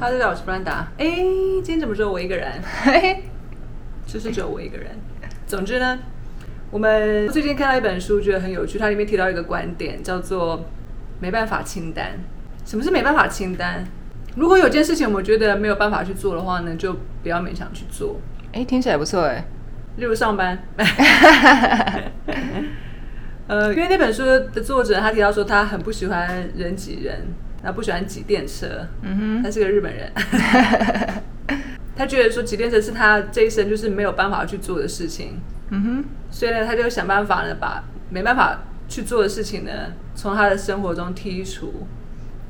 [0.00, 0.88] 哈喽，大家好，我是布兰达。
[0.96, 1.04] 哎，
[1.62, 2.50] 今天怎么只有我一个人？
[2.84, 3.22] 嘿
[4.06, 4.92] 就是只有我一个人。
[5.46, 5.98] 总之呢，
[6.70, 8.78] 我们最近看到一本书，觉得很有趣。
[8.78, 10.64] 它里面提到一个观点，叫做
[11.20, 12.12] “没办法清单”。
[12.64, 13.84] 什么是没办法清单？
[14.36, 18.18] 如果有件事情我们觉得没有办法去做的话呢，就不要勉强去做。
[18.54, 19.44] 哎，听起来不错哎。
[19.96, 20.58] 例如上班。
[23.48, 27.26] 呃，因为那本书的作者他提到说，他很不喜欢人挤人，
[27.62, 28.86] 他不喜欢挤电车。
[29.02, 30.12] 嗯哼，他是个日本人。
[31.96, 35.40] 他觉得说挤电车是他这一生就是没有办法去做的事情。
[35.70, 39.70] 嗯哼，所以呢，他就想办法呢，把没办法去做的事情呢，
[40.14, 41.86] 从他的生活中剔除，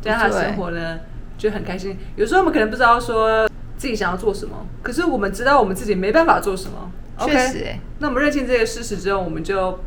[0.00, 1.00] 这样他的生活呢
[1.36, 1.96] 就很开心。
[2.16, 6.92] 有时候我们可能不知道说自己想要做什么，可是我们知道我们自己没办法做什么。
[7.18, 7.66] 确实，
[7.98, 9.78] 那我们认清这个事实之后，我们就。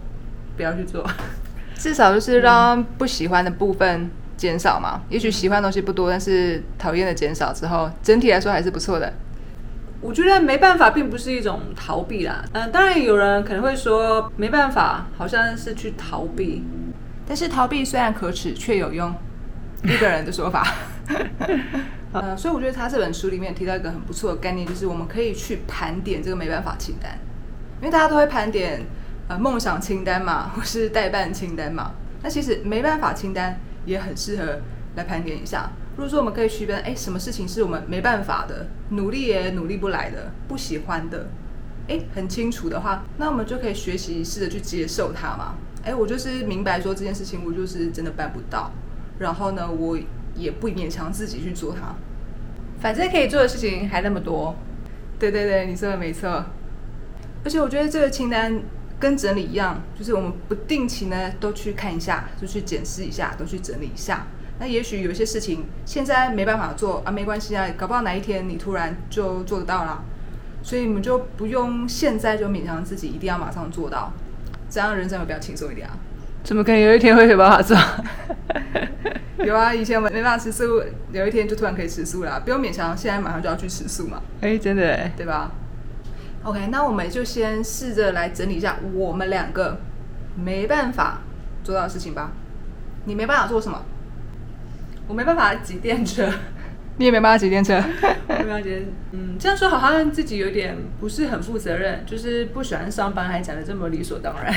[0.56, 1.04] 不要去做，
[1.74, 4.08] 至少就是让不喜欢的部分
[4.44, 5.02] 减少嘛。
[5.08, 9.14] 也许喜欢的东西不多，但是讨厌的减少之后，整体来说还是不错的。
[10.02, 12.44] 我觉得没办法，并不是一种逃避啦。
[12.52, 16.62] 嗯，当然有人可能会说没办法，好像是去逃避。
[17.26, 19.16] 但是逃避虽然可耻，却有用。
[19.86, 20.68] 一个人的说法。
[22.12, 27.18] 呃，所以我觉得他这本书里面提到一个很不错的概念，就是我们可以去盘点这个没办法清单，
[27.80, 28.82] 因为大家都会盘点。
[29.30, 34.60] 呃，梦想清单嘛，或是代办清单嘛，那其实没办法清单也很适合
[34.96, 35.72] 来盘点一下。
[35.96, 41.28] 如果说我们可以区分，哎，什么事情是我们没办法的，努力也努力不来的，不喜欢的，
[41.88, 45.56] 哎，很清楚的话，那我们就可以学习试着去接受它嘛。
[45.84, 48.72] 哎，我就是明白说这件事情我就是真的办不到，
[49.20, 49.98] 然后呢，我
[50.36, 51.94] 也不勉强自己去做它，
[52.80, 54.56] 反正可以做的事情还那么多。
[55.20, 56.46] 对对对，你说的没错。
[57.46, 58.62] 而且我觉得这个清单。
[59.04, 64.28] 跟整理一样，就是我们不定期呢都去看一下，就去检视一下，都去整理一下。
[64.60, 70.06] 那也许有一些事情现在没办法做啊，没关系啊，搞不好哪一天你突然就做得到了。
[70.62, 74.14] 所以你们就不用现在就勉强自己一定要马上做到，
[74.70, 75.98] 这样人生会比较轻松一点啊。
[76.42, 77.78] 怎么可能有一天会没办法做？
[79.44, 80.82] 有啊，以前我没办法吃素，
[81.12, 84.22] 有一天就突然可以吃素了，不用勉强，现在马上就要去吃素嘛。
[84.40, 85.52] 哎，真的，对吧
[86.44, 89.80] ？OK，那我们就先试着来整理一下我们两个
[90.36, 91.22] 没办法
[91.64, 92.32] 做到的事情吧。
[93.06, 93.82] 你没办法做什么？
[95.08, 96.30] 我没办法挤电车，
[96.98, 97.74] 你也没办法挤电车。
[98.30, 104.54] 没办法挤，嗯，这样说好像自己有点不是很负责任，就是不喜欢上班还讲的这么理所当然。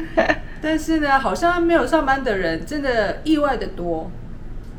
[0.62, 4.10] 但是呢，好像没有上班的人真的意外的多。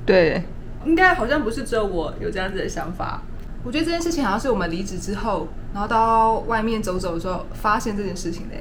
[0.06, 0.44] 对，
[0.86, 3.22] 应该好像不是只有我有这样子的想法。
[3.64, 5.48] 我觉得这件事情好像是我们离职之后。
[5.72, 8.56] 然后到外面走走的时候，发现这件事情的。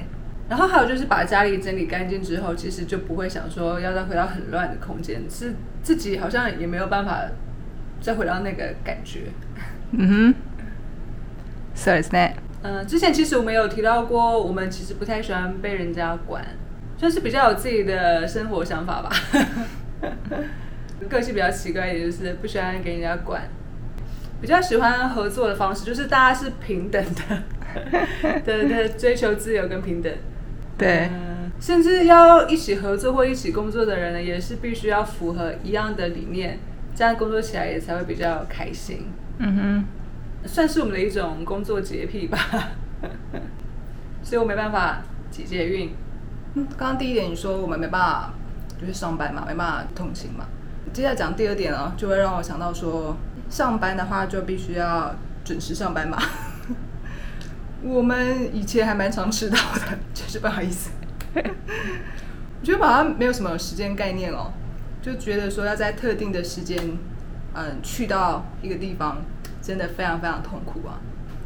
[0.46, 7.22] 然后还有就是把家里整理干净之后，其实就不会想说要再回到很乱的空间，是自己好像也没有办法
[8.00, 9.24] 再回到那个感觉。
[9.92, 10.34] 嗯哼
[11.74, 12.32] ，So is that？
[12.62, 16.44] 嗯，之前其实我们有提到过，我们其实不太喜欢被人家管，
[16.98, 19.10] 算是比较有自己的生活想法吧。
[21.08, 23.48] 个性比较奇怪一点，就是不喜欢给人家管。
[24.40, 30.12] 比较喜欢合作的方式，就是大家是平等的， 的的追求自由跟平等。
[30.76, 31.10] 对，
[31.58, 36.58] 甚至要一起合作或一起工作的人呢，也是必须要符合一样的理念，
[36.94, 39.06] 这样工作起来也才会比较开心。
[39.38, 39.84] 嗯哼，
[40.46, 42.38] 算是我们的一种工作洁癖吧。
[44.22, 45.90] 所以我没办法挤捷运。
[46.54, 48.34] 嗯，刚刚第一点你说我们没办法
[48.80, 50.46] 就是上班嘛，没办法通勤嘛。
[50.92, 53.16] 接下来讲第二点啊，就会让我想到说。
[53.48, 55.14] 上班的话就必须要
[55.44, 56.18] 准时上班嘛。
[57.82, 60.90] 我们以前还蛮常迟到的，真是不好意思。
[61.34, 64.52] 我觉得好像没有什么时间概念哦，
[65.00, 66.98] 就觉得说要在特定的时间，
[67.54, 69.18] 嗯，去到一个地方，
[69.62, 70.98] 真的非常非常痛苦啊。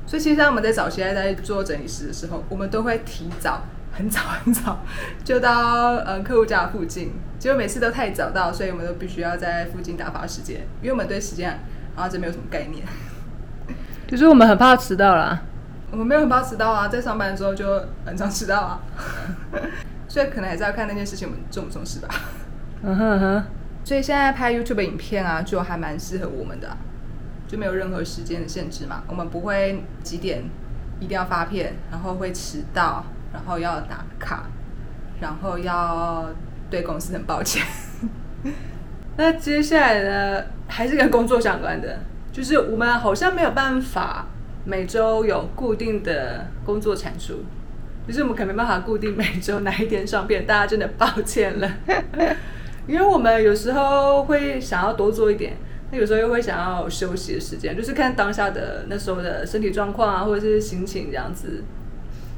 [0.07, 4.79] 所以其实我们在早期在做整理师的时候，我们都会提早很早很早
[5.23, 11.59] 就到呃客户家附近，结果每次都太早到，所以我们都必须要在附近打发时间，因为我们对时间。
[11.97, 12.85] 啊，这没有什么概念。
[14.09, 15.43] 可是我们很怕迟到啦。
[15.91, 18.81] 我们没有很怕迟到啊，在上班的时候就很常迟到啊。
[20.09, 22.09] 所以可能还是要看那件事情我们重不重视吧。
[22.83, 23.45] 嗯哼哼。
[23.85, 26.77] 所以现在拍 YouTube 影片啊，就还蛮适合我们的，
[27.49, 29.03] 就没有任何时间的限制嘛。
[29.09, 30.45] 我们不会几点
[31.01, 34.45] 一定要发片，然后会迟到，然后要打卡，
[35.21, 36.29] 然后要
[36.71, 37.67] 对公司很抱歉。
[39.19, 41.99] 那接下来呢，还是跟工作相关的，
[42.33, 44.27] 就是我们好像没有办法
[44.65, 47.45] 每周有固定的工作产出，
[48.09, 51.71] 就是我们可能没办法固定每周哪一天上片，大家真的抱歉了，
[52.89, 55.59] 因为我们有时候会想要多做一点，
[55.91, 61.63] 那有时候又会想要休息的时间，就是看当下的那时候的身体状况啊，或者是心情这样子。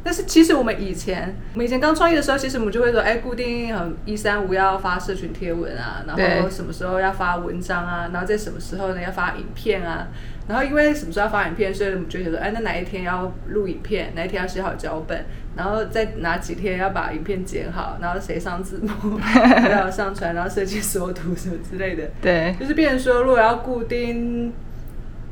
[0.04, 10.08] 但是其实我们以前，我们以前刚创业的时候，其实我们就会说，哎，固定很一三五要发社群贴文啊，然后什么时候要发文章啊，然后在什么时候呢要发影片啊，
[10.46, 15.24] 然后因为什么时候要发影片，所以我们就觉得，哎，那哪一天要录影片，哪一天要写好脚本，
[15.56, 19.18] 然后再哪几天要把影片剪好，然后谁上字幕，
[19.72, 22.10] 要上传，然后设计所有图什么之类的。
[22.20, 24.52] 对，就是变成说，如果要固定。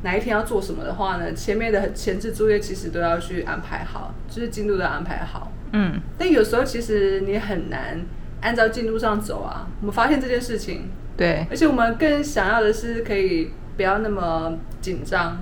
[0.02, 1.32] 哪一天要做什么的话呢？
[1.32, 5.52] 前面的前置作业其实都要去安排好，就是进度都安排好。
[5.72, 6.00] 嗯。
[6.18, 8.00] 但有时候其实你很难
[8.40, 9.68] 按照进度上走啊。
[9.80, 10.90] 我们发现这件事情。
[11.16, 11.46] 对。
[11.48, 15.38] 而且我们更想要的是可以不要那么紧张，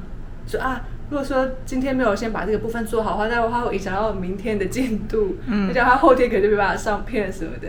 [0.46, 5.38] 说啊，如果说今天没有先把这个部分做好的话，那的话会影响到明天的进度。
[5.46, 5.68] 嗯。
[5.68, 7.68] 那叫他后天可能就没办法上片什么的，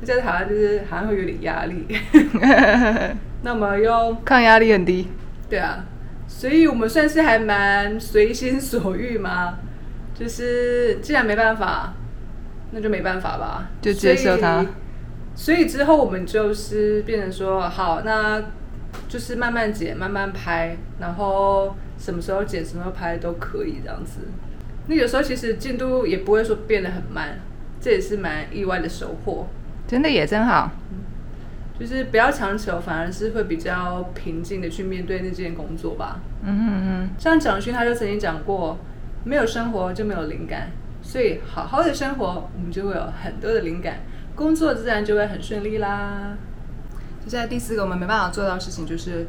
[0.00, 1.86] 那这样好像就是好像会有点压力。
[3.44, 5.06] 那么又抗压力很低。
[5.48, 5.84] 对啊。
[6.34, 9.58] 所以我们算是还蛮随心所欲嘛，
[10.12, 11.94] 就是既然没办法，
[12.72, 14.66] 那就没办法吧，就接受它。
[15.36, 18.42] 所以之后我们就是变成说，好，那
[19.08, 24.22] 就是慢慢剪，慢慢拍，然后什么时候剪，什么时候拍都可以这样子。
[24.88, 27.38] 那有时候其实进度也不会说变得很慢，
[27.80, 29.46] 这也是蛮意外的收获。
[29.86, 30.72] 真的也真好。
[31.82, 36.20] 就是不要强求，反而是会比较平静的去面对那件工作吧。
[36.44, 37.10] 嗯嗯嗯。
[37.18, 38.78] 像蒋勋他就曾经讲过，
[39.24, 40.70] 没有生活就没有灵感，
[41.02, 43.96] 所以好好的生活，我们就会有很多的灵感，
[44.36, 46.36] 工作自然就会很顺利啦。
[47.24, 49.26] 接下来第四个我们没办法做到的事情，就是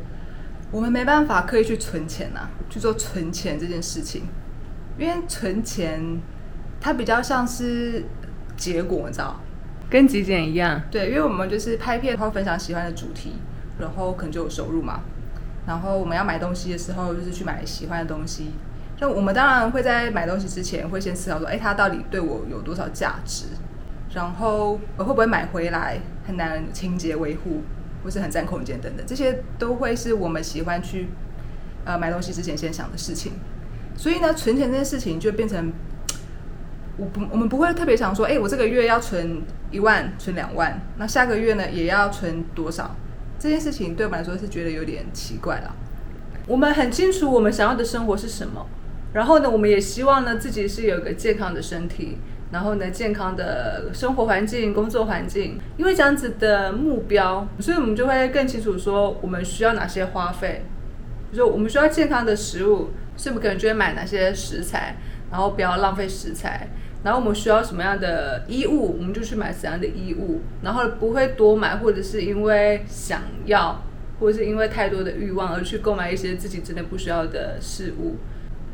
[0.71, 4.21] 我们没办法刻意去存钱呐，去做存钱这件事情，
[4.99, 5.99] 因为存钱
[6.79, 8.05] 它比较像是
[8.55, 9.39] 结果，你知道。
[9.89, 13.33] 跟极简一样，对，因为我们就是拍片，然后分享喜欢的主题，
[13.79, 15.01] 然后可能就有收入嘛。
[15.67, 18.53] 然后我们要买东西的时候，就是去买喜欢的东西。
[18.99, 23.45] 那我们当然会在买东西之前，会先思考说，哎，它到底对我有多少价值？
[24.13, 27.61] 然后我会不会买回来很难清洁维护，
[28.03, 31.09] 或是很占空间等等，这些都会是我们喜欢去
[31.85, 33.33] 呃买东西之前先想的事情。
[33.95, 35.71] 所以呢，存钱这件事情就变成。
[36.97, 39.41] 我不，我们不会特别想说，哎，我这个月要存
[39.71, 42.95] 一万，存两万，那下个月呢也要存多少？
[43.39, 45.75] 这件事情对我们来说是觉得有点奇怪了。
[46.45, 48.67] 我们很清楚我们想要的生活是什么，
[49.13, 52.19] 然后呢，我们也希望呢自己是有个健康的身体，
[52.51, 60.63] 然后呢健康的生活环境、工作环境，因为这样子的目标，所以我们就会更清楚说我们需要哪些花费，
[61.33, 64.95] 就我们需要健康的食物，所以我们可能就会买哪些食材，
[65.31, 66.69] 然后不要浪费食材。
[67.03, 73.83] 然后我们需要什么样的衣物，我们就去买怎样的衣物，然后不会多买，或者是因为想要，
[74.19, 78.15] 或者是因为太多的欲望而去购买一些自己真的不需要的事物。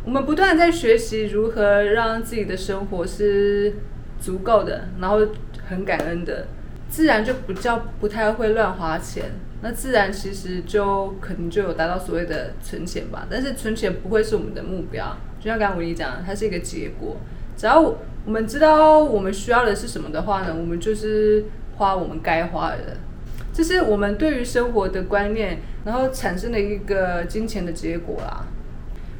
[0.05, 3.73] 我们不断在学习如何让自己的生活是
[4.19, 5.19] 足够的，然后
[5.67, 6.47] 很感恩的，
[6.87, 9.25] 自然就比较不太会乱花钱。
[9.61, 13.27] 那自然其实就可能就有达到所谓的存钱吧。
[13.29, 17.17] 但是存钱不会是我们的目标，就像刚刚我跟你讲，它是一个结果，
[17.59, 17.93] 只要。
[18.25, 20.53] 我们知道我们需要的是什么的话呢？
[20.55, 21.45] 我们就是
[21.77, 22.97] 花我们该花的，
[23.51, 28.45] 这是我们对于生活的观念，然后产生的一个金钱的结果啦。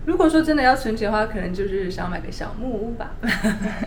[0.05, 3.15] 如果说真的要存钱的话，可能就是想买个小木屋吧。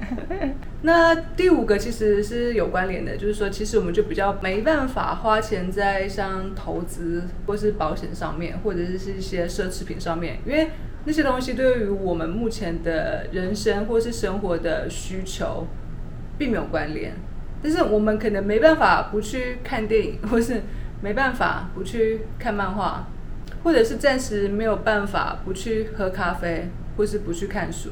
[0.83, 10.71] 那第五个其实是有关联的，就是说其实我们就比较没办法花钱在像投资或是保险上面，或者是是一些奢侈品上面，因为。
[11.05, 15.67] 那些东西对于我们目前的人生或是生活的需求，
[16.39, 17.15] 并没有关联。
[17.63, 20.63] 但是我们可能没办法不去看电影，或是
[21.01, 23.07] 没办法不去看漫画，
[23.65, 27.91] 或者是暂时没有办法不去喝咖啡，或是不去看书。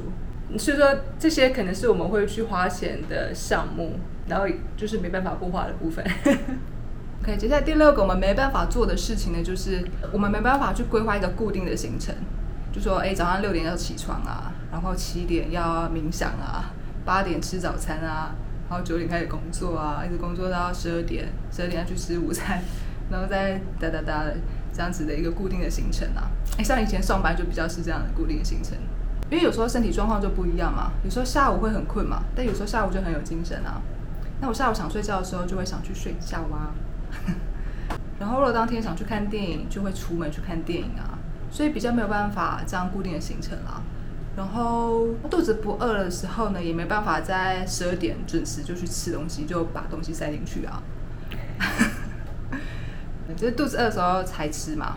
[0.59, 0.87] 所以说，
[1.19, 3.93] 这些可能是我们会去花钱的项目，
[4.26, 6.05] 然后就是没办法不花的部分。
[7.23, 12.14] OK，接下来第六个我们没办法做的事情呢，就是我们没办法去规划一个固定的行程。
[12.73, 16.71] 就说哎，早上六点要起床啊，然后七点要冥想啊，
[17.05, 18.35] 八点吃早餐啊，
[18.69, 22.62] 然后九点开始工作啊，一直工作到十二点，十二点要去吃午餐，
[23.11, 24.25] 然后再哒哒哒
[24.73, 26.31] 这样子的一个固定的行程啊。
[26.59, 28.79] 哎，像以前上班就比较是这样的固定的行程，
[29.31, 33.83] 因为有时候身体状况就不一样嘛，有时候下午会很困嘛，但有时候下午就很有精神啊。
[34.41, 36.73] 那我下午想睡觉的时候，就会想去睡觉啊。
[38.19, 41.19] 然后如果当天想去看电影，就会出门去看电影啊。
[41.50, 43.83] 所以比较没有办法这样固定的行程啦，
[44.37, 50.83] 然后肚子不饿的时候呢，也没办法在十二点准时就去吃东西，就把东西塞进去啊。
[53.37, 54.97] 就是肚子饿的时候才吃嘛，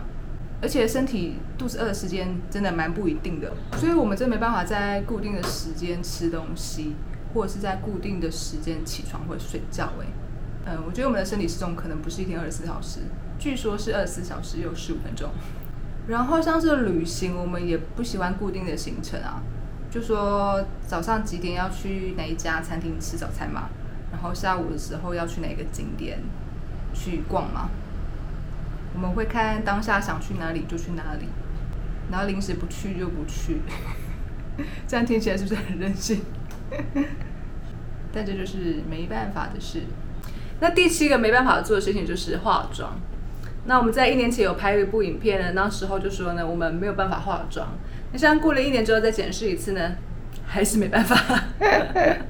[0.60, 6.96] 而且身体肚子饿的时间真的蛮不一定的，所以我们真没办法在固定的时间吃东西，
[7.32, 9.92] 或者是在固定的时间起床或者睡觉。
[10.00, 10.06] 哎，
[10.66, 13.00] 嗯，我觉得我们的生理时钟可能不是一天二十四小时，
[13.38, 15.30] 据说是二十四小时有十五分钟。
[16.06, 19.42] 然后像是旅行，我们也不喜欢固定的行程啊，
[19.90, 23.70] 就说早上几点要去哪一家餐厅吃早餐嘛，
[24.12, 26.18] 然后下午的时候要去哪个景点
[26.92, 27.70] 去逛嘛。
[28.94, 31.26] 我们会看当下想去哪里就去哪里，
[32.10, 33.62] 然后临时不去就不去，
[34.86, 36.20] 这样听起来是不是很任性？
[38.12, 39.80] 但这就是没办法的事。
[40.60, 42.96] 那第七个没办法做的事情就是化妆。
[43.66, 47.66] 那我们在一年前有拍一部影片呢，那时候就说呢，我们没有办法化妆。
[48.12, 49.92] 那现在过了一年之后再检视一次呢，
[50.44, 51.16] 还是没办法。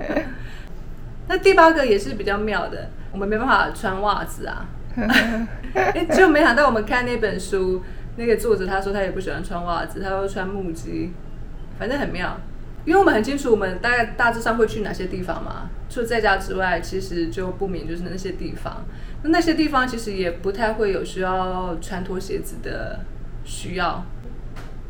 [1.26, 4.66] 那第八个也是比较妙的，我们没办法穿袜子啊。
[5.74, 7.82] 哎，就没想到我们看那本书，
[8.16, 11.10] 那个作者他说他也不喜欢穿袜子，他说穿木屐，
[11.78, 12.38] 反正很妙。
[12.84, 18.84] 因为我们很清楚我们大概大致上会去哪些地方嘛，除了在家之外，其实就不免就是那些地方。
[19.24, 23.00] 那些地方其实也不太会有需要穿拖鞋子的
[23.44, 24.04] 需要，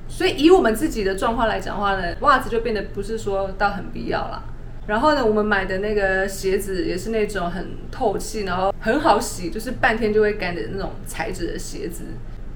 [0.08, 4.42] 所以以我们自己的状况来讲话呢，袜子就变得不是说到很必要了。
[4.86, 12.04] 然后呢，我们买的那个鞋子也是那种很透气，然后很好洗，就是半天就会干的那种材质的鞋子。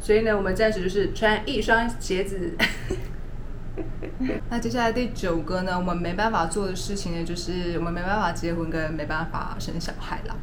[0.00, 2.52] 所以呢，我们暂时就是穿一双鞋子。
[4.50, 10.36] 那接下来第九个呢，我们没办法做的事情呢，就是我们没办法结婚跟没办法生小孩了。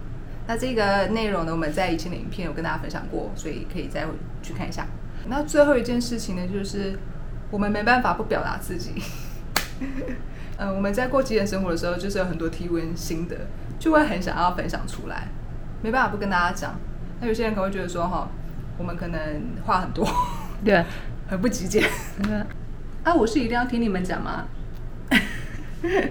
[0.48, 4.06] 那这个内容呢，我们在以前的影片有跟大家分享过，所以可以再
[4.44, 4.86] 去看一下。
[5.28, 7.00] 那最后一件事情呢，就是
[7.50, 8.94] 我们没办法不表达自己。
[10.58, 13.36] 嗯， 我们在过极简生活的时候，就是有很多提问心得，
[13.80, 15.28] 就会很想要分享出来，
[15.82, 16.76] 没办法不跟大家讲。
[17.20, 18.30] 那有些人可能会觉得说，哈，
[18.78, 19.20] 我们可能
[19.66, 20.08] 话很多，
[20.64, 20.86] 对，
[21.28, 21.90] 很不极简。
[23.04, 24.46] 啊，我是一定要听你们讲吗？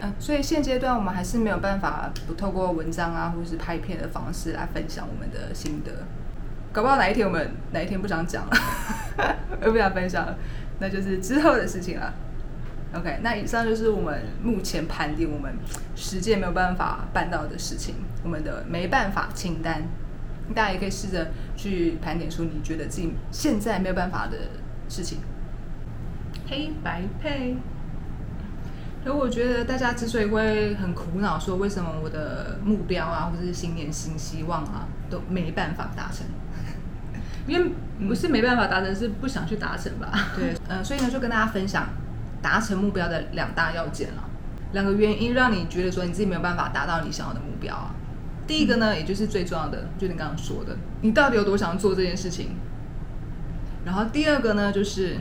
[0.02, 5.92] 嗯，所以现阶段我们还是没有办法不透过文章啊，或者是拍片的方式来分享我们的心得。
[6.72, 8.56] 搞不好哪一天我们哪一天不想讲了，
[9.64, 10.36] 又不想分享了，
[10.80, 12.12] 那就是之后的事情了。
[12.94, 15.52] OK，那以上就是我们目前盘点我们
[15.96, 19.82] 实践没有办法办到的事情，我们的没办法清单。
[20.54, 24.36] 大家也可以试着去盘点出你觉得自己现在没有办法的
[24.88, 25.18] 事情。
[26.46, 27.56] 黑白配。
[29.04, 36.26] 所以我觉得大家之所以会很苦恼，说为什么我的目标啊，或者是新年新希望啊，都没办法达成，
[37.46, 37.70] 因为
[38.08, 40.10] 不是没办法达成，是不想去达成吧？
[40.34, 41.86] 对，嗯， 所以呢，就跟大家分享
[42.40, 44.24] 达成目标的两大要件了，
[44.72, 47.94] 两个原因让你觉得说你自己没有办法达到你想要的目标啊。
[48.46, 52.56] 第一个呢，也就是最重要的，就你刚刚说的，你到底有多想做这件事情？
[53.84, 55.18] 然后第二个呢，就是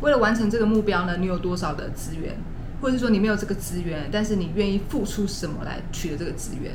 [0.00, 2.36] 为了完成这个目标呢，你有多少的资源？
[2.80, 6.72] 或者是说你没有这个资源，但是你愿意付出什么来取得这个资源？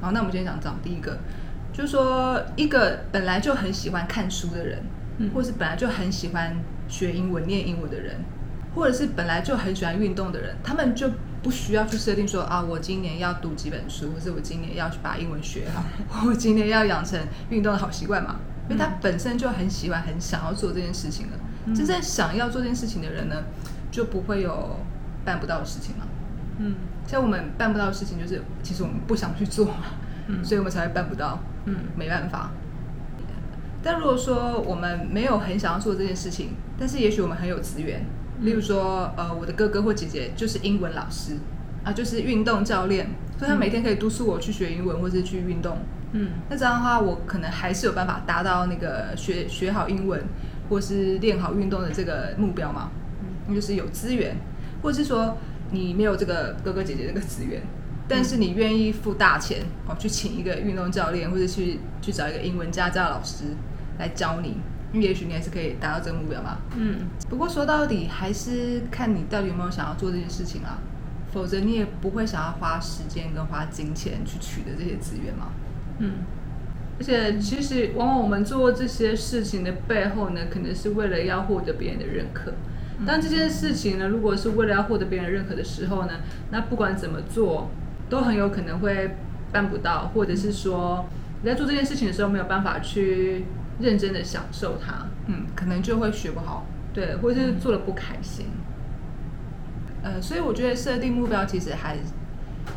[0.00, 1.18] 好，那我们今天讲讲第一个，
[1.72, 4.82] 就是说一个本来就很喜欢看书的人，
[5.34, 6.56] 或者是本来就很喜欢
[6.88, 8.16] 学英文、念英文的人，
[8.74, 11.08] 或者是本来就很喜欢运动的人，他们就
[11.42, 15.84] 不需要去设定说啊，我今年要读几本书，或者我今年要去把英文学好，
[16.26, 17.18] 我今年要养成
[17.50, 18.36] 运动的好习惯嘛？
[18.68, 21.32] 因为他本身就很喜欢、很想要做这件事情了。
[21.74, 23.36] 真正想要做这件事情的人呢，
[23.90, 24.78] 就不会有。
[25.24, 26.04] 办不到的事情嘛，
[26.58, 26.74] 嗯，
[27.06, 29.74] 像我们办不到的事情，就是其实我们不想去做嘛，
[30.28, 32.50] 嗯，所以我们才会办不到，嗯，没办法。
[33.84, 38.04] 但如果说我们没有很想要做这件事情，但是也许我们很有资源，
[38.40, 41.36] 例如说，呃，我的哥哥或姐姐就是英文老师
[41.82, 45.78] 啊，就是运动教练，所以他每天可以督促我去学英文或是去运动，
[46.12, 50.22] 嗯，那这样的话，我可能还是有办法达到那个学学好英文
[50.70, 52.90] 或是练好运动的这个目标嘛，
[53.48, 54.36] 嗯，就是有资源。
[54.82, 55.38] 或者是说
[55.70, 57.62] 你没有这个哥哥姐姐这个资源，
[58.08, 63.44] 但是你愿意付大钱哦，去请一个运动教练，或者去去找一个英文家教老师
[63.98, 64.58] 来教你，
[64.92, 66.58] 因为也许你还是可以达到这个目标嘛。
[66.76, 67.06] 嗯。
[67.30, 70.78] 不过说到底，还是看你到底有没有想要做这件事情啊，
[71.32, 75.52] 否则你也不会想要花时间跟花金钱去取得这些资源嘛。
[75.98, 76.12] 嗯。
[76.98, 82.52] 而且其实往往我们做这些事情的背后呢，可能是为了要获得别人的认可。
[83.06, 87.70] 当这件事情呢，如果是为了要获得别人认可的时候呢，那不管怎么做，
[88.08, 89.16] 都很有可能会
[89.50, 91.06] 办不到，或者是说
[91.42, 93.44] 你在做这件事情的时候没有办法去
[93.80, 98.46] 认真的享受它，嗯，可能就会学不好，对，或者是做的不开心。
[100.02, 101.96] 呃，所以我觉得设定目标其实还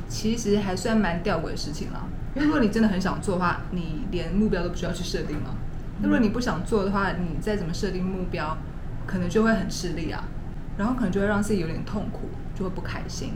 [0.07, 2.07] 其实还算蛮吊诡的事情了。
[2.35, 5.55] 因为如果你真的很想做的话，你连目标都不需要去设定了。
[5.99, 8.57] 那如果你不想做的话，你再怎么设定目标，
[9.05, 10.23] 可能就会很吃力啊，
[10.77, 13.33] 然后可能就会让自己有点痛苦，就会不开心。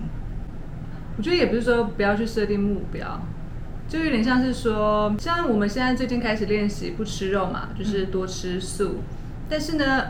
[1.18, 3.22] 我觉得也不是说不要去设定目标，
[3.88, 9.02] 就有点像是说，像我们现在最近开始练习不吃肉嘛，就是多吃素。
[9.50, 10.04] 但是呢，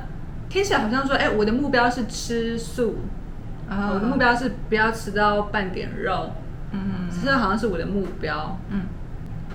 [0.50, 2.98] 听起来好像说，哎，我的目标是吃素，
[3.70, 6.32] 啊，我的目标是不要吃到半点肉，
[6.72, 8.82] 嗯，这好像是我的目标，嗯。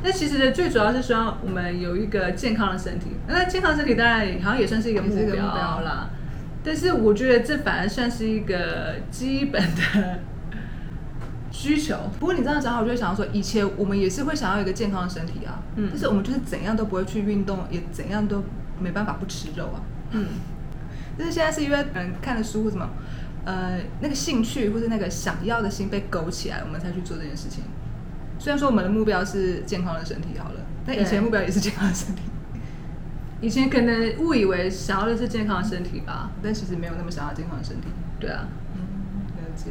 [0.05, 3.07] 那其实最主要是希望我们有一个健康的身体。
[3.27, 6.11] 那健康身体当然好像也算是一个目标啦。
[6.63, 10.21] 但是我觉得这反而算是一个基本的
[11.51, 11.97] 需求。
[12.21, 15.63] 不过你这样讲，我就会想到说，以前我们也是会想要一个健康的身体啊。
[15.77, 15.89] 嗯。
[15.91, 18.45] 但是我们就是怎样都不会去运动，也怎样都
[18.79, 19.81] 没办法不吃肉啊。
[20.11, 20.27] 嗯。
[21.17, 22.87] 但是现在是因为嗯看的书或什么，
[23.47, 27.65] 呃，那个兴趣或是那个想要的心被勾起来，我们才去做这件事情。
[28.45, 32.21] 虽然说我们的目标是健康的身体好了，但以前目标也是健康的身体。
[33.41, 37.87] 以前可能误以为想要的是健康的身体吧，但其实没有那么想要健康的身体。
[38.21, 39.71] 对啊，嗯，了解。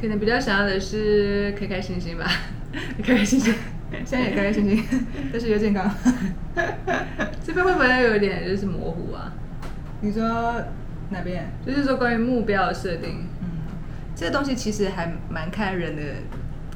[0.00, 2.24] 可能比较想要的是开开心心吧，
[3.02, 3.52] 开开心心，
[4.06, 4.84] 现在也开开心心，
[5.32, 5.92] 但是又健康。
[7.44, 9.32] 这边会不会有点就是模糊啊？
[10.02, 10.22] 你说
[11.10, 11.48] 哪边？
[11.66, 13.26] 就是说关于目标的设定。
[13.42, 13.48] 嗯，
[14.14, 16.02] 这个东西其实还蛮看人的。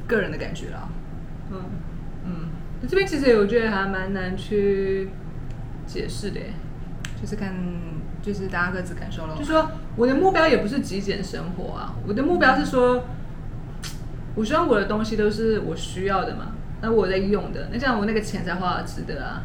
[0.09, 0.89] 个人的感觉啦，
[1.51, 1.61] 嗯
[2.25, 2.31] 嗯，
[2.87, 5.09] 这边其实我觉得还蛮难去
[5.85, 6.39] 解释的，
[7.21, 7.53] 就是看
[8.23, 9.35] 就是大家各自感受咯。
[9.37, 13.03] 就说我的目标也不是极简生活啊，我的目标是说，
[14.33, 19.43] 我希望我的东西都是我需要的嘛，那我在用的，那这样我那个钱才花的值得啊，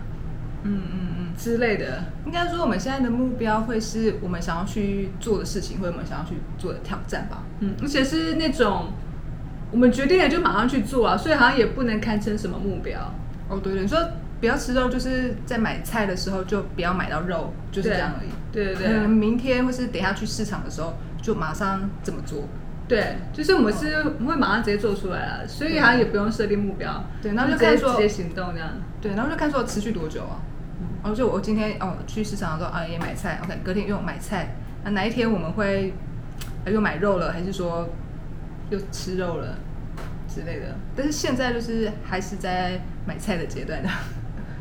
[0.62, 2.04] 嗯嗯嗯之类的。
[2.24, 7.42] 应该说我们现在的目标会是我们想要去做的事情，或者我们想要去做的挑战吧。
[7.60, 8.88] 嗯，而且是那种。
[9.74, 13.12] 我们决定了就马上去做啊，所以好像也不能堪称什么目标。
[13.48, 13.98] 哦，对对，你说
[14.38, 18.28] 不要吃肉，就是在买菜的时候就不要买到肉，就是这样而已。
[18.52, 19.08] 对对对。
[19.08, 22.44] 明天或是等下去市场的时候就马上这么做。
[22.86, 27.04] 对，就是我们是会马上直接做出来了，所以好像也不用设定目标。
[27.20, 28.70] 对，然后就看说直接行动这样。
[29.00, 30.38] 对，然后就看说持续多久啊？
[31.02, 35.92] 然后就我今天哦去市场的时候啊也买菜，OK，隔天又买菜，那哪一天我们会
[36.66, 37.88] 又买肉了，还是说？
[38.70, 39.58] 又吃肉了
[40.28, 43.88] 之类的，但是现在就是还是在买菜的阶段的，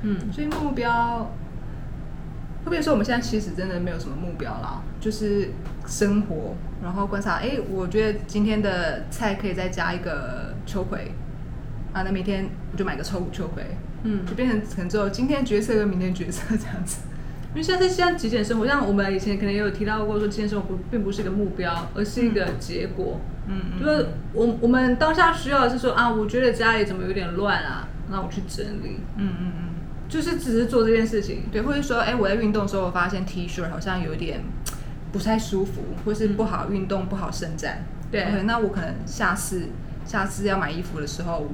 [0.02, 1.32] 嗯， 所以目标
[2.64, 5.50] 会不会说我们现在其实真的没有什么目标啦，就是
[5.88, 11.12] 生活，然后观察，哎，我觉得今天的菜可以再加一个秋葵。
[11.94, 13.64] 啊，那明天我就买个臭秋葵，
[14.02, 17.02] 嗯，就变成可能只有今天决策跟明天决策这样子。
[17.52, 23.20] 因为现在是像极简生活，像我们以前可能也有提到过，说极简生活不并不是一个目标，而是一个结果。
[23.20, 23.33] 嗯，
[23.80, 29.00] 就是我我们当下需要的是说啊，我觉得家里怎么有点乱啊，那我去整理。
[29.18, 29.70] 嗯嗯嗯，
[30.08, 34.42] 就是只是做这件事情，对，或者说哎，我在运动的时候我发现 T 恤好像有点
[35.12, 37.84] 不太舒服，或是不好运动不好伸展。
[38.12, 39.70] 对，那我可能下次
[40.06, 41.50] 下次要买衣服的时候，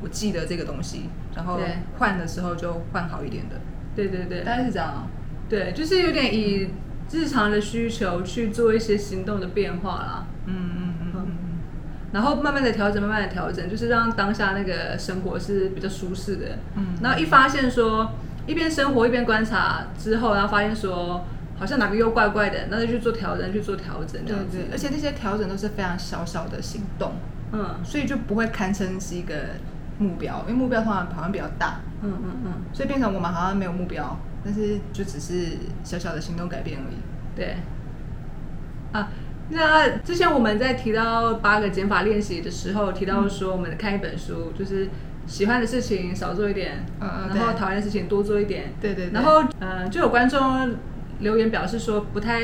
[0.00, 1.60] 我记得这个东西，然后
[1.98, 3.56] 换的时候就换好一点的。
[3.96, 5.08] 对对对，大概是这样。
[5.48, 6.70] 对，就是有点以
[7.10, 10.26] 日常的需求去做一些行动的变化啦。
[10.46, 10.83] 嗯嗯嗯嗯。
[12.14, 16.46] 然后慢慢的调整，慢慢的调整，就是让当下那个生活是比较舒适的。
[16.76, 16.94] 嗯。
[17.02, 18.12] 然后一发现说，
[18.46, 21.24] 一边生活一边观察之后，然后发现说，
[21.58, 24.58] 好像哪个又怪怪的，那就去做调整，去做调整这样子。
[24.70, 27.14] 而且那些调整都是非常小小的行动。
[27.50, 27.80] 嗯。
[27.84, 29.34] 所以就不会堪称是一个
[29.98, 31.80] 目标，因为目标通常好像比较大。
[32.02, 32.52] 嗯嗯嗯。
[32.72, 34.16] 所以变成我们好像没有目标。
[34.44, 36.96] 但是就只是小小的行动改变而已。
[37.34, 37.56] 对。
[38.92, 39.08] 啊，
[39.50, 44.88] 那之前我们在提到八个减法练习的时候，提到说我们看一本书，就是
[45.26, 48.72] 喜欢的事情少做一点，嗯嗯，然后讨厌的事情多做一点。
[48.80, 49.06] 对对。
[49.06, 50.74] 对然后，嗯，就有观众
[51.20, 52.40] 留言表示说不太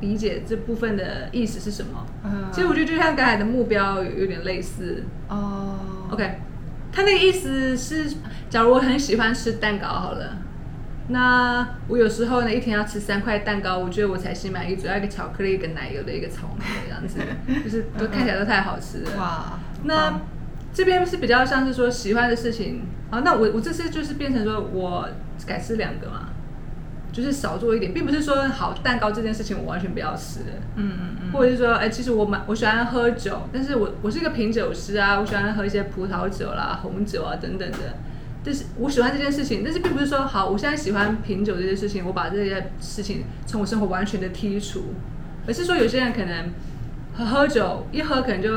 [0.00, 2.04] 理解这部分的意思是什么。
[2.24, 2.48] 嗯。
[2.52, 5.04] 其实我觉得就像刚才的目标有有点类似。
[5.28, 5.78] 哦。
[6.10, 6.40] OK，
[6.90, 8.12] 他那个意思是，
[8.48, 10.36] 假如我很喜欢吃蛋糕，好了。
[11.10, 14.86] 那我有时候呢，一天要吃三块蛋糕，我觉得我才心满意足。
[14.86, 17.18] 要一个巧克力、一个奶油的一个草莓这样子，
[17.64, 19.10] 就是都看起来都太好吃了。
[19.18, 19.58] 哇！
[19.84, 20.20] 那
[20.72, 23.20] 这边是比较像是说喜欢的事情啊。
[23.24, 25.08] 那我我这次就是变成说我
[25.46, 26.28] 改吃两个嘛，
[27.12, 30.40] 就是少做一点，并不是说好蛋糕这件事情我完全不要吃。
[30.76, 31.32] 嗯嗯嗯。
[31.32, 37.78] 或者是说，哎，其实我蛮我喜欢喝酒，但是我我是一个品酒师啊，我喜欢喝一些葡萄酒啦、红酒啊等等的。
[38.42, 44.94] 但是我喜欢这件事情，但是并不是说好，我现在喜欢品酒这件事情，我把这些事情从我生活完全的剔除，
[45.46, 46.50] 而是说有些人可能
[47.14, 48.52] 喝喝酒一喝可能就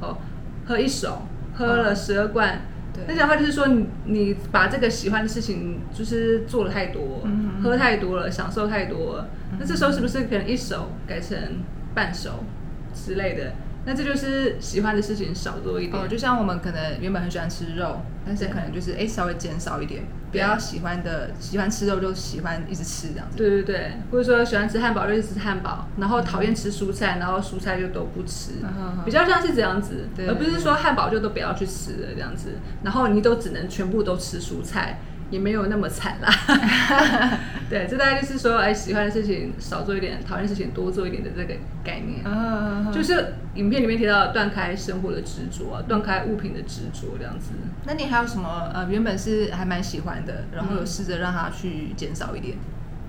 [0.00, 0.18] 哦
[0.66, 1.22] 喝一手，
[1.54, 2.62] 喝了十二罐，
[3.06, 7.24] 那讲话就是说你你把这个喜欢的事情就是做了太多，
[7.62, 11.38] 喝太多了，享受太多了，那这时候是不是可能一手改成
[11.94, 12.44] 半手
[12.92, 13.52] 之类的？
[13.86, 16.02] 那这就是喜欢的事情少做一点。
[16.02, 23.36] 哦，就像我们可能原本很喜欢吃肉，但是可能就是哎稍微减少一点，不要喜欢的喜欢吃肉就喜欢一直吃这样子。
[23.36, 28.52] 对对对，或者说喜欢吃汉堡就一直吃汉堡，然后讨厌吃蔬菜，然后蔬菜就都不吃，
[29.04, 32.50] 比较像是这样子，而不是说汉堡就都不要去吃了这样子，
[32.82, 35.00] 然后你都只能全部都吃蔬菜。
[35.30, 36.28] 也没有那么惨啦，
[37.70, 42.20] 对，这大概就是说，哎，喜欢的事情少做一点，讨厌的事情多做一点的这个概念。
[42.24, 47.52] 嗯，就是影片里面提到断开生活的执着啊，断开物品的执着这样子。
[47.86, 52.56] 那你还有什么呃，原本是还蛮喜欢的，然后有试着让它去减少一点，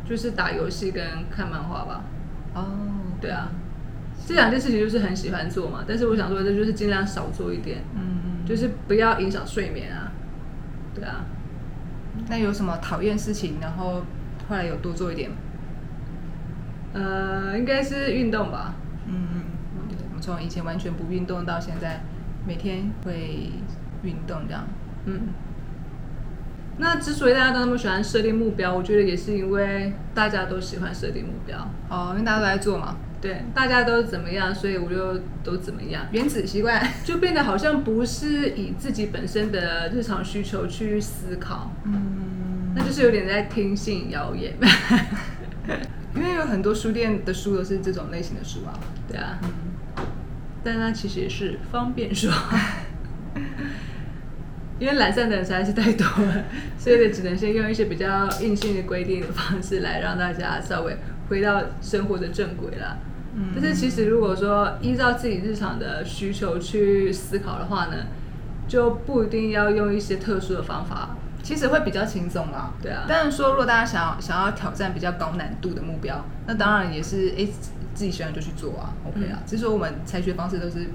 [0.07, 2.03] 就是打游戏跟看漫画吧。
[2.53, 2.65] 哦，
[3.19, 3.49] 对啊，
[4.27, 10.11] 这两件事情就是很喜欢做嘛，但是我想说，的就是尽量少做一点，嗯，就是不要影响睡眠啊。
[10.93, 11.25] 对啊。
[12.27, 14.03] 那有什么讨厌事情，然后
[14.47, 15.31] 后来有多做一点？
[16.93, 18.75] 呃，应该是运动吧。
[19.07, 19.43] 嗯嗯，
[20.09, 22.01] 我们从以前完全不运动到现在
[22.45, 23.51] 每天会
[24.03, 24.65] 运动这样。
[25.05, 25.21] 嗯。
[26.77, 31.57] 那之所以大家都那么喜欢设定目标，我觉得也是因为大家都喜欢设定目标。
[31.89, 32.95] 哦，因为大家都在做嘛。
[33.21, 36.07] 对，大家都怎么样，所以我就都怎么样。
[36.11, 44.53] 原子习惯 就变得好像不是以自己本身的日常需求去思考，嗯，那就是有点在听信谣言。
[46.15, 48.73] 因为有很多书店的书都是这种类型的书啊，
[49.07, 50.05] 对啊，嗯，
[50.63, 52.29] 但它其实也是方便说，
[54.79, 56.43] 因为懒散的人实在是太多了，
[56.77, 60.97] 所以只能先用一些比较硬性的规定的方式来让大家稍微
[61.29, 62.97] 回到生活的正轨了。
[63.55, 68.07] 但是其实如果说依照自己日常的需求去思考的话呢，
[68.67, 72.73] 就不一定要用一些特殊的方法，其实会比较轻松啦。
[72.81, 73.05] 对啊。
[73.07, 77.47] 但是说如果大家想要想要挑战比较高难度的目标，那当然也是哎
[77.93, 79.39] 自己喜欢就去做啊，OK 啊。
[79.45, 80.87] 只是说我们采取的方式都是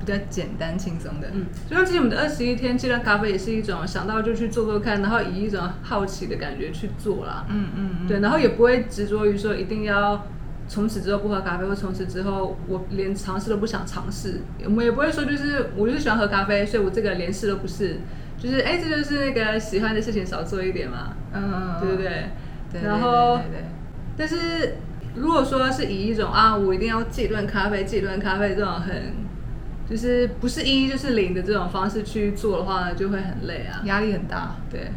[0.00, 1.28] 比较简单轻松的。
[1.32, 1.46] 嗯。
[1.70, 7.46] 就像之前我们的二十一天计量咖啡也是一种想到就去做做看，然后以一种好奇的感觉去做啦。
[7.48, 8.08] 嗯嗯。
[8.08, 10.26] 对，然后也不会执着于说一定要。
[10.66, 14.40] 从此之后不喝咖啡，或从此之后我连尝试都不想尝试。
[14.64, 17.98] 我们也不会说，就是我就是喜欢喝咖啡，所以我这个连试都不是。
[18.38, 21.14] 就是哎，这就是那个喜欢的事情少做一点嘛。
[21.32, 22.30] 嗯，对不对？
[22.72, 22.82] 对。
[22.82, 23.40] 然后，
[24.16, 24.76] 但是
[25.14, 29.14] 如果说是以一种啊，我一定要戒断咖啡，戒断咖啡这种很
[29.88, 34.56] 就是不是一就是零的这种方式去做的话呢，就会很累啊，压力很大。
[34.70, 34.90] 对。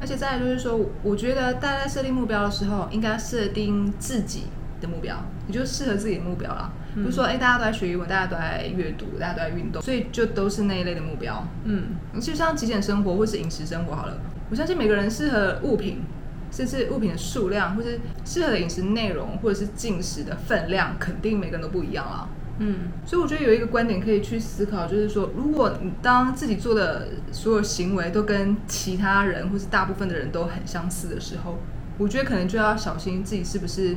[0.00, 4.46] 而且再来就是说，我觉得大家在设定目标的时候，应该设定自己。
[4.82, 5.16] 的目标，
[5.46, 6.70] 你就适合自己的目标啦。
[6.94, 11.42] 比如说，哎，大家都在学英文，大家都在阅读，大家都在运动，所以就都是那一类的目标。
[11.64, 14.18] 嗯，就像极简生活或是饮食生活好了。
[14.50, 16.02] 我相信每个人适合物品，
[16.50, 22.28] 甚至物品的数量，或是适合的饮食内容，或者是进食的分量，肯定每个人都不一样啦。
[22.58, 31.58] 嗯，所以我觉得有一个观点可以去思考，就是说，如果你当自己做的所有行为都跟其他人或是大部分的人都很相似的时候，
[31.96, 33.96] 我觉得可能就要小心自己是不是。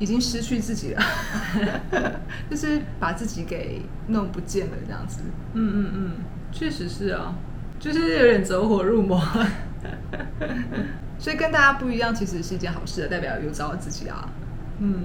[0.00, 1.02] 已经失去自己了，
[2.50, 5.20] 就是把自己给弄不见了这样子。
[5.54, 6.10] 嗯嗯嗯，
[6.50, 7.34] 确实是啊，
[7.78, 9.22] 就是有点走火入魔。
[11.18, 14.28] 所以跟大家不一样，其实是一件好事的，代表有找到自己啊。
[14.78, 15.04] 嗯，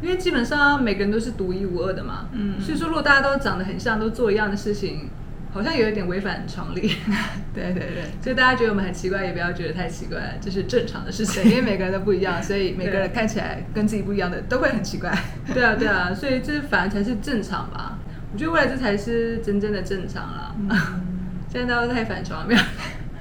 [0.00, 2.28] 因为基本上每个人都是独一无二的嘛。
[2.32, 5.10] 嗯，所以说如果大家都长得很像，都做一样的事情。
[5.54, 6.80] 好像有一点违反常理，
[7.54, 15.16] 对对对，所以大家觉得我们很奇怪，也不要觉得太奇怪，这是正常的事情，因为每个人都不一样，所以每个人看起来跟自己不一样的都会很奇怪。
[15.54, 18.00] 对啊对啊，所以这反而才是正常吧？
[18.32, 20.56] 我觉得未来这才是真正的正常啦。
[21.48, 22.58] 现在大家都太反常了，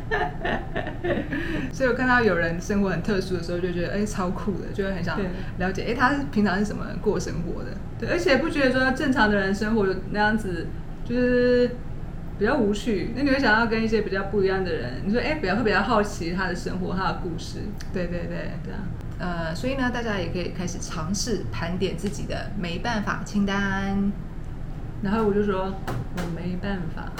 [1.71, 5.19] 所以我看到有人生活很特殊的时候，就觉得哎超酷的，就会很想
[5.59, 7.69] 了解，哎他是平常是怎么过生活的？
[7.99, 10.65] 对，而且不觉得说正常的人生活那样子
[11.05, 11.69] 就是。
[12.39, 17.59] 比较无趣，那你会想要跟一些比较不一样的人，你说哎，比较会比较好奇他的生活，他的故事，
[17.93, 18.79] 对对对，对啊，
[19.19, 24.11] 呃，所以呢，大家也可以开始尝试盘点自己的没办法清单，
[25.01, 25.73] 然后我就说
[26.17, 27.11] 我没办法。